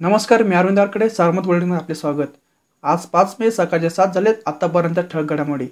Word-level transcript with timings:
नमस्कार 0.00 0.42
मी 0.42 0.54
अरविंदारकडे 0.56 1.08
सारमत 1.08 1.42
बुलेटिनमध्ये 1.42 1.82
आपले 1.82 1.94
स्वागत. 1.94 2.30
आज 2.84 3.04
पाच 3.06 3.34
मे 3.40 3.50
सकाळचे 3.50 3.90
सात 3.90 4.14
झालेत 4.14 4.34
आतापर्यंत 4.46 4.98
ठळक 5.12 5.24
घडामोडी. 5.24 5.66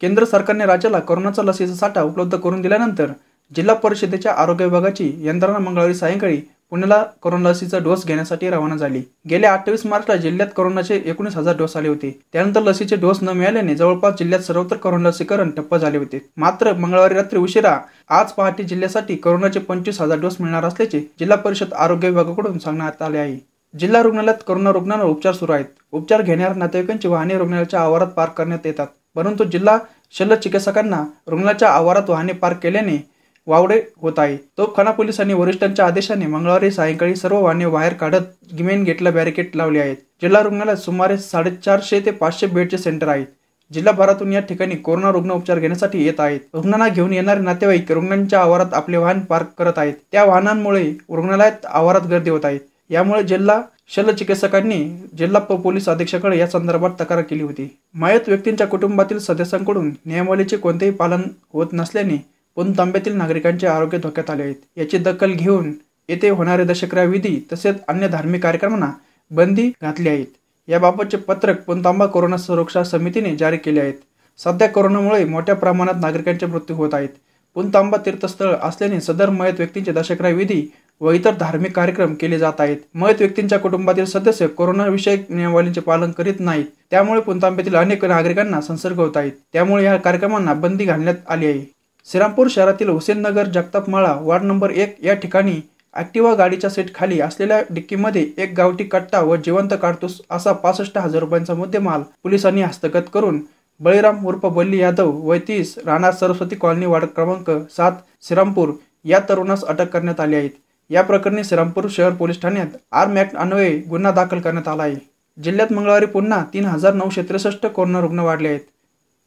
केंद्र 0.00 0.24
सरकारने 0.24 0.66
राज्याला 0.66 1.00
कोरोनाचा 1.00 1.42
लसीचा 1.42 1.74
साठा 1.74 2.02
उपलब्ध 2.02 2.36
करून 2.36 2.62
दिल्यानंतर 2.62 3.10
जिल्हा 3.56 3.74
परिषदेच्या 3.74 4.32
आरोग्य 4.32 4.64
विभागाची 4.64 5.12
यंत्रणा 5.18 5.58
मंगळवारी 5.58 5.94
सायंकाळी 5.94 6.40
पुण्याला 6.74 7.02
कोरोना 7.22 7.50
लसीचा 7.50 7.78
डोस 7.78 8.04
घेण्यासाठी 8.06 8.48
रवाना 8.50 8.76
झाली. 8.76 9.02
गेल्या 9.30 9.52
अठ्ठावीस 9.52 9.84
मार्चला 9.86 10.16
जिल्ह्यात 10.16 10.48
कोरोनाचे 10.56 11.02
एकोणीस 11.04 11.36
हजार 11.36 11.56
डोस 11.56 11.76
आले 11.76 11.88
होते. 11.88 12.10
त्यानंतर 12.32 12.60
लसीचे 12.60 12.96
डोस 12.96 13.18
न 13.22 13.28
मिळाल्याने 13.28 13.74
जवळपास 13.74 14.14
जिल्ह्यात 14.18 14.40
सर्वत्र 14.40 14.76
कोरोना 14.76 15.08
लसीकरण 15.08 15.50
ठप्प 15.50 15.76
झाले 15.76 15.98
होते. 15.98 16.18
मात्र 16.36 16.72
मंगळवारी 16.72 17.14
रात्री 17.14 17.38
उशिरा 17.38 17.78
आज 18.08 18.32
पहाटे 18.32 18.62
जिल्ह्यासाठी 18.62 19.16
कोरोनाचे 19.16 19.60
पंचवीस 19.60 20.00
हजार 20.00 20.18
डोस 20.18 20.36
मिळणार 20.40 20.64
असल्याचे 20.64 21.00
जिल्हा 21.20 21.36
परिषद 21.36 21.74
आरोग्य 21.74 22.08
विभागाकडून 22.08 22.58
सांगण्यात 22.58 23.02
आले 23.02 23.18
आहे. 23.18 23.38
जिल्हा 23.78 24.02
रुग्णालयात 24.02 24.42
कोरोना 24.46 24.72
रुग्णांवर 24.72 25.06
उपचार 25.06 25.32
सुरू 25.32 25.52
आहेत. 25.52 25.64
उपचार 25.92 26.22
घेणाऱ्या 26.22 26.54
नातेवाईकांची 26.54 27.08
वाहने 27.08 27.38
रुग्णालयाच्या 27.38 27.80
आवारात 27.80 28.06
पार्क 28.06 28.32
करण्यात 28.32 28.66
येतात. 28.66 28.86
परंतु 29.14 29.44
जिल्हा 29.44 29.78
शल्य 30.12 30.36
चिकित्सकांना 30.36 31.04
रुग्णालयाच्या 31.26 31.68
आवारात 31.68 32.10
वाहने 32.10 32.32
पार्क 32.32 32.56
केल्याने 32.56 33.13
वावडे 33.46 33.80
होत 34.02 34.18
आहे. 34.18 34.36
तोपखाना 34.36 34.90
पोलिसांनी 34.90 35.34
वरिष्ठांच्या 35.34 35.86
आदेशाने 35.86 36.26
मंगळवारी 36.26 36.70
सायंकाळी 36.70 37.16
सर्व 37.16 37.40
वाहने 37.40 37.66
बाहेर 37.66 37.92
काढत 37.92 38.54
गिमेन 38.58 38.82
गेटला 38.82 39.10
बॅरिकेड 39.10 39.46
लावले 39.54 39.80
आहेत. 39.80 39.96
जिल्हा 40.22 40.42
रुग्णालयात 40.42 40.76
सुमारे 40.76 41.18
साडेचारशे 41.18 42.00
ते 42.00 42.10
पाचशे 42.10 42.46
बेडचे 42.46 42.78
सेंटर 42.78 43.08
आहेत. 43.08 43.26
जिल्हाभरातून 43.72 44.32
या 44.32 44.40
ठिकाणी 44.40 44.76
कोरोना 44.76 45.10
रुग्ण 45.12 45.30
उपचार 45.30 45.58
घेण्यासाठी 45.58 46.04
येत 46.04 46.20
आहेत. 46.20 46.40
रुग्णांना 46.54 46.88
घेऊन 46.88 47.12
येणारे 47.12 47.40
नातेवाईक 47.40 47.92
रुग्णांच्या 47.92 48.40
आवारात 48.40 48.74
आपले 48.74 48.96
वाहन 48.96 49.20
पार्क 49.20 49.46
करत 49.58 49.72
आहेत. 49.76 49.94
त्या 50.12 50.24
वाहनांमुळे 50.24 50.84
रुग्णालयात 51.10 51.66
आवारात 51.66 52.00
गर्दी 52.00 52.30
होत 52.30 52.44
आहे. 52.44 52.58
यामुळे 52.90 53.22
जिल्हा 53.22 53.60
शल्य 53.94 54.12
चिकित्सकांनी 54.12 54.84
जिल्हा 55.18 55.40
पोलीस 55.40 55.88
अधीक्षकाकडे 55.88 56.38
या 56.38 56.46
संदर्भात 56.46 56.90
तक्रार 57.00 57.20
केली 57.20 57.42
होती. 57.42 57.76
मयत 57.94 58.28
व्यक्तींच्या 58.28 58.66
कुटुंबातील 58.66 59.18
सदस्यांकडून 59.18 59.90
नियमावलीचे 60.06 60.56
कोणतेही 60.56 60.90
पालन 60.90 61.22
होत 61.52 61.66
नसल्याने 61.72 62.33
पण 62.56 62.72
तांब्यातील 62.78 63.16
नागरिकांचे 63.16 63.66
आरोग्य 63.66 63.98
धोक्यात 63.98 64.30
आले 64.30 64.42
आहेत. 64.42 64.54
याची 64.76 64.98
दखल 64.98 65.32
घेऊन 65.32 65.72
येथे 66.08 66.28
होणारे 66.28 66.64
दशकरा 66.64 67.02
विधी 67.02 67.38
तसेच 67.52 67.76
अन्य 67.88 68.08
धार्मिक 68.08 68.42
कार्यक्रमांना 68.42 68.90
बंदी 69.30 69.70
घातली 69.82 70.08
आहेत 70.08 70.26
याबाबतचे 70.68 71.16
पत्रक 71.16 71.62
पुनतांबा 71.62 72.06
कोरोना 72.06 72.36
सुरक्षा 72.36 72.82
समितीने 72.84 73.34
जारी 73.36 73.56
केले 73.56 73.80
आहेत. 73.80 73.94
सध्या 74.38 74.68
कोरोनामुळे 74.68 75.24
मोठ्या 75.24 75.54
प्रमाणात 75.54 75.94
नागरिकांचे 76.00 76.46
मृत्यू 76.46 76.76
होत 76.76 76.94
आहेत. 76.94 77.08
पुनतांबा 77.56 77.98
तीर्थस्थळ 78.06 78.54
असल्याने 78.62 79.00
सदर 79.00 79.30
मयत 79.30 79.58
व्यक्तींचे 79.58 79.92
दशकरा 79.92 80.28
विधी 80.28 80.62
व 81.00 81.10
इतर 81.10 81.34
धार्मिक 81.34 81.74
कार्यक्रम 81.76 82.14
केले 82.14 82.38
जात 82.38 82.60
आहेत. 82.60 82.76
मयत 82.94 83.20
व्यक्तींच्या 83.20 83.58
कुटुंबातील 83.58 84.04
सदस्य 84.04 84.46
कोरोनाविषयक 84.46 85.30
नियमावलीचे 85.30 85.80
पालन 85.80 86.10
करीत 86.12 86.40
नाहीत. 86.40 86.64
त्यामुळे 86.90 87.20
पुनतांब्यातील 87.20 87.74
अनेक 87.76 88.04
नागरिकांना 88.04 88.60
संसर्ग 88.60 89.00
होत 89.00 89.16
आहेत 89.16 89.32
त्यामुळे 89.52 89.84
या 89.84 89.96
कार्यक्रमांना 89.96 90.54
बंदी 90.54 90.84
घालण्यात 90.84 91.16
आली 91.28 91.46
आहे. 91.46 91.64
श्रीरामपूर 92.08 92.46
शहरातील 92.50 92.88
हुसेननगर 92.88 93.46
जगताप 93.46 93.88
माळा 93.90 94.12
वार्ड 94.22 94.42
नंबर 94.44 94.70
एक 94.70 94.96
या 95.02 95.14
ठिकाणी 95.14 95.60
ॲक्टिवा 95.96 96.32
गाडीच्या 96.34 96.70
सीट 96.70 96.94
खाली 96.94 97.20
असलेल्या 97.20 97.60
डिक्कीमध्ये 97.70 98.26
एक 98.36 98.52
गावठी 98.56 98.84
कट्टा 98.84 99.20
व 99.20 99.36
जिवंत 99.36 99.72
काढतूस 99.82 100.20
असा 100.30 100.52
पासष्ट 100.52 100.98
हजार 100.98 101.20
रुपयांचा 101.20 101.54
मुद्देमाल 101.54 102.02
पोलिसांनी 102.22 102.62
हस्तगत 102.62 103.08
करून 103.14 103.40
बळीराम 103.80 104.26
उर्फ 104.26 104.44
बल्ली 104.46 104.78
यादव 104.78 105.10
वय 105.28 105.38
तीस 105.48 105.74
राहणार 105.86 106.12
सरस्वती 106.14 106.56
कॉलनी 106.56 106.86
वार्ड 106.86 107.04
क्रमांक 107.16 107.50
सात 107.76 107.92
श्रीरामपूर 108.22 108.72
या 109.04 109.18
तरुणास 109.28 109.64
अटक 109.64 109.88
करण्यात 109.92 110.20
आली 110.20 110.36
आहे. 110.36 110.48
या 110.90 111.02
प्रकरणी 111.02 111.44
श्रीरामपूर 111.44 111.86
शहर 111.90 112.12
पोलीस 112.14 112.40
ठाण्यात 112.42 112.76
आर्म 112.92 113.18
ऍक्ट 113.18 113.36
अन्वये 113.36 113.76
गुन्हा 113.90 114.12
दाखल 114.12 114.40
करण्यात 114.40 114.68
आला 114.68 114.82
आहे. 114.82 114.96
जिल्ह्यात 115.38 115.72
मंगळवारी 115.72 116.06
पुन्हा 116.06 116.42
तीन 116.54 116.64
हजार 116.64 116.94
नऊशे 116.94 117.22
त्रेसष्ट 117.22 117.66
कोरोना 117.66 118.00
रुग्ण 118.00 118.18
वाढले 118.18 118.48
आहेत. 118.48 118.60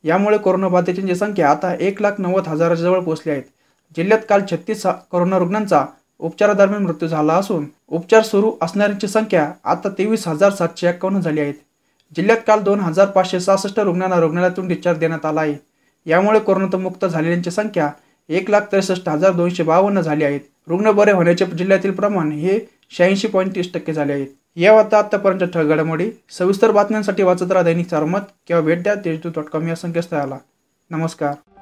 यामुळे 0.04 0.38
कोरोनाबाधितांची 0.38 1.16
संख्या 1.16 1.50
आता 1.50 1.74
एक 1.80 2.02
लाख 2.02 2.20
नव्वद 2.20 2.48
हजाराजवळ 2.48 3.00
पोहोचली 3.00 3.32
आहेत 3.32 3.44
जिल्ह्यात 3.96 4.20
काल 4.30 4.42
छत्तीस 4.52 4.86
कोरोना 5.12 5.38
रुग्णांचा 5.40 5.86
उपचारादरम्यान 6.20 6.84
मृत्यू 6.84 7.08
झाला 7.08 7.34
असून 7.34 7.66
उपचार 7.88 8.22
सुरू 8.22 8.52
असणाऱ्यांची 8.62 9.08
संख्या 9.08 9.52
आता 9.64 9.90
तेवीस 9.98 10.28
हजार 10.28 10.52
सातशे 10.52 10.88
एक्कावन्न 10.88 11.20
झाली 11.20 11.42
आहेत 11.42 11.54
जिल्ह्यात 12.16 12.38
काल 12.48 12.62
दोन 12.64 12.80
हजार 12.80 13.08
पाचशे 13.08 13.40
सहासष्ट 13.40 13.80
रुग्णांना 13.80 14.20
रुग्णालयातून 14.20 14.68
डिस्चार्ज 14.68 15.00
देण्यात 15.00 15.26
आला 15.26 15.42
आहे. 15.42 15.56
यामुळे 16.06 16.40
कोरोनामुक्त 16.40 17.06
झालेल्यांची 17.06 17.52
संख्या 17.52 17.90
एक 18.30 18.50
लाख 18.50 18.62
त्रेसष्ट 18.72 19.10
हजार 19.10 19.32
दोनशे 19.32 19.64
बावन्न 19.64 20.02
झाली 20.02 20.24
आहेत 20.24 20.42
रुग्ण 20.68 20.92
बरे 20.92 21.12
होण्याचे 21.12 21.46
जिल्ह्यातील 21.46 21.92
प्रमाण 21.92 22.32
हे 22.32 22.60
शहाऐंशी 22.92 23.28
पॉईंट 23.28 23.56
तीस 23.56 23.72
टक्के 23.74 23.94
झाले 23.94 24.14
आहेत 24.14 24.28
या 24.60 24.72
होता 24.72 24.98
आत्तापर्यंत 25.00 25.52
ठळ 25.52 25.64
घडामोडी 25.64 26.12
सविस्तर 26.30 26.72
बातम्यांसाठी 26.72 27.24
वाचत 27.24 27.52
राहा 27.52 27.64
दैनिक 27.64 27.88
चारमत 27.88 28.20
किंवा 28.48 28.62
भेट 28.62 28.84
द्या 28.84 28.96
तेजू 28.96 29.30
डॉट 29.30 29.46
कॉम 29.46 29.68
या 29.68 29.76
संकेतस्थळाला. 29.76 30.38
नमस्कार. 30.92 31.57